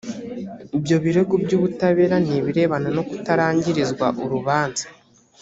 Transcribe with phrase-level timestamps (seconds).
[0.77, 4.85] ibyo birego by ubutabera ni ibirebana no kutarangirizwa urubanza